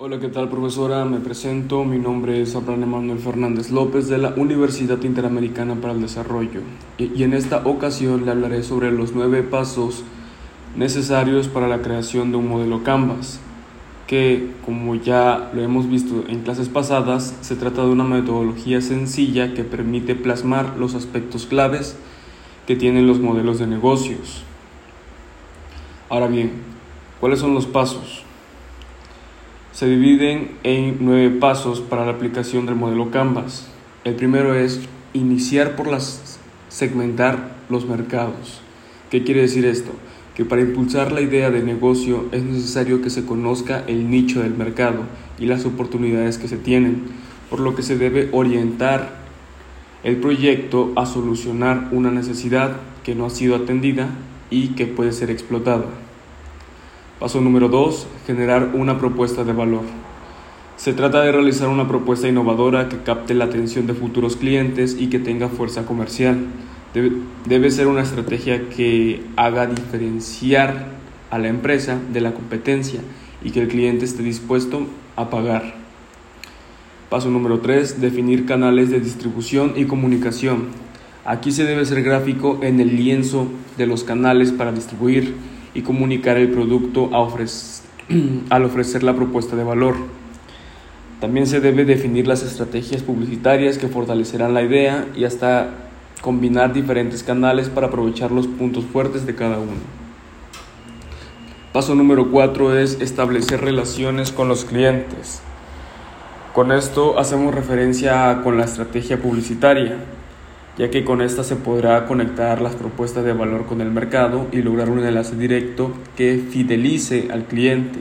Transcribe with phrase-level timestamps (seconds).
[0.00, 1.04] Hola, ¿qué tal profesora?
[1.06, 6.00] Me presento, mi nombre es Abraham Emanuel Fernández López de la Universidad Interamericana para el
[6.00, 6.60] Desarrollo
[6.98, 10.04] y, en esta ocasión le hablaré sobre los nueve pasos
[10.76, 13.40] necesarios para la creación de un modelo Canvas,
[14.06, 19.52] que como ya lo hemos visto en clases pasadas, se trata de una metodología sencilla
[19.52, 21.98] que permite plasmar los aspectos claves
[22.68, 24.44] que tienen los modelos de negocios.
[26.08, 26.52] Ahora bien,
[27.18, 28.27] ¿cuáles son los pasos?
[29.78, 33.68] Se dividen en nueve pasos para la aplicación del modelo Canvas.
[34.02, 34.80] El primero es
[35.12, 38.60] iniciar por las segmentar los mercados.
[39.08, 39.92] ¿Qué quiere decir esto?
[40.34, 44.54] Que para impulsar la idea de negocio es necesario que se conozca el nicho del
[44.54, 45.04] mercado
[45.38, 47.04] y las oportunidades que se tienen,
[47.48, 49.20] por lo que se debe orientar
[50.02, 54.08] el proyecto a solucionar una necesidad que no ha sido atendida
[54.50, 56.07] y que puede ser explotada.
[57.18, 58.06] Paso número 2.
[58.28, 59.82] Generar una propuesta de valor.
[60.76, 65.08] Se trata de realizar una propuesta innovadora que capte la atención de futuros clientes y
[65.08, 66.38] que tenga fuerza comercial.
[67.44, 70.86] Debe, ser una estrategia que haga diferenciar
[71.30, 73.00] a la empresa de la competencia
[73.42, 75.74] y que el cliente esté dispuesto a pagar.
[77.10, 78.00] Paso número 3.
[78.00, 80.66] Definir canales de distribución y comunicación.
[81.24, 85.34] Aquí se debe ser gráfico en el lienzo de los canales para distribuir
[85.74, 87.10] y comunicar el producto
[88.50, 89.96] al ofrecer la propuesta de valor.
[91.20, 95.70] También se debe definir las estrategias publicitarias que fortalecerán la idea y hasta
[96.20, 99.72] combinar diferentes canales para aprovechar los puntos fuertes de cada uno.
[101.72, 105.42] Paso número 4 es establecer relaciones con los clientes.
[106.54, 109.98] Con esto hacemos referencia con la estrategia publicitaria
[110.78, 114.62] ya que con esta se podrá conectar las propuestas de valor con el mercado y
[114.62, 117.98] lograr un enlace directo que fidelice al cliente.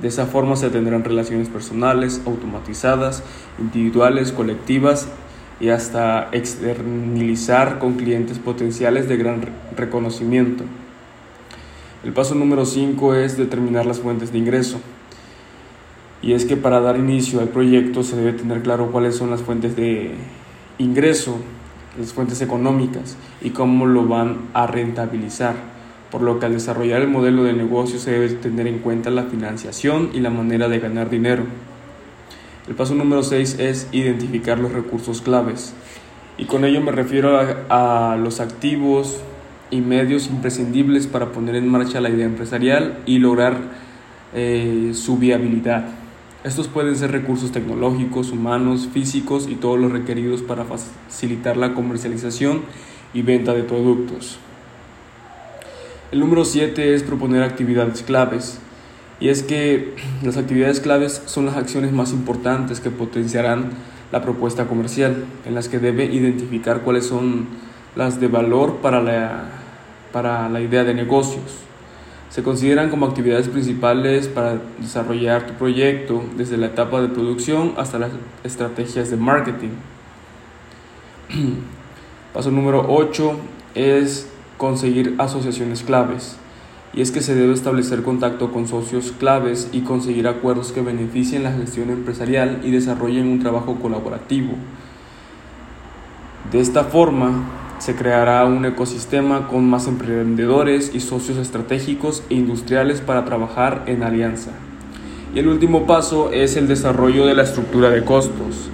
[0.00, 3.22] De esa forma se tendrán relaciones personales, automatizadas,
[3.60, 5.08] individuales, colectivas
[5.60, 9.42] y hasta externalizar con clientes potenciales de gran
[9.76, 10.64] reconocimiento.
[12.02, 14.80] El paso número 5 es determinar las fuentes de ingreso.
[16.22, 19.42] Y es que para dar inicio al proyecto se debe tener claro cuáles son las
[19.42, 20.12] fuentes de
[20.78, 21.38] ingreso
[21.98, 25.54] las fuentes económicas y cómo lo van a rentabilizar,
[26.10, 29.24] por lo que al desarrollar el modelo de negocio se debe tener en cuenta la
[29.24, 31.44] financiación y la manera de ganar dinero.
[32.68, 35.74] El paso número 6 es identificar los recursos claves
[36.38, 39.20] y con ello me refiero a, los activos
[39.70, 43.58] y medios imprescindibles para poner en marcha la idea empresarial y lograr
[44.34, 45.99] eh, su viabilidad.
[46.42, 52.62] Estos pueden ser recursos tecnológicos, humanos, físicos y todos los requeridos para facilitar la comercialización
[53.12, 54.38] y venta de productos.
[56.10, 58.58] El número 7 es proponer actividades claves.
[59.20, 63.72] Y es que las actividades claves son las acciones más importantes que potenciarán
[64.10, 67.48] la propuesta comercial, en las que debe identificar cuáles son
[67.96, 69.44] las de valor para la,
[70.10, 71.69] para la idea de negocios
[72.30, 77.98] se consideran como actividades principales para desarrollar tu proyecto desde la etapa de producción hasta
[77.98, 78.12] las
[78.44, 79.70] estrategias de marketing.
[82.32, 83.32] Paso número 8
[83.74, 86.36] es conseguir asociaciones claves.
[86.92, 91.42] Y es que se debe establecer contacto con socios claves y conseguir acuerdos que beneficien
[91.42, 94.52] la gestión empresarial y desarrollen un trabajo colaborativo.
[96.52, 97.44] De esta forma,
[97.80, 104.02] se creará un ecosistema con más emprendedores y socios estratégicos e industriales para trabajar en
[104.02, 104.50] alianza.
[105.34, 108.68] Y el último paso es el desarrollo de la estructura de costos,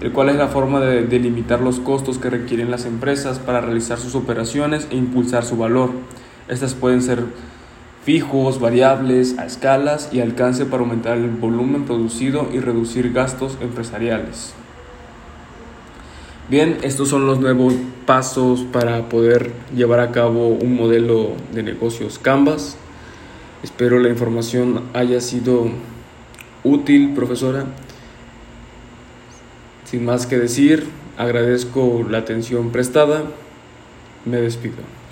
[0.00, 3.98] el cual es la forma de delimitar los costos que requieren las empresas para realizar
[3.98, 5.90] sus operaciones e impulsar su valor.
[6.46, 7.24] Estas pueden ser
[8.04, 14.54] fijos, variables, a escalas y alcance para aumentar el volumen producido y reducir gastos empresariales.
[16.50, 17.72] Bien, estos son los nuevos
[18.04, 22.76] pasos para poder llevar a cabo un modelo de negocios Canvas.
[23.62, 25.68] Espero la información haya sido
[26.62, 27.64] útil, profesora.
[29.86, 30.86] Sin más que decir,
[31.16, 33.22] agradezco la atención prestada.
[34.26, 35.03] Me despido.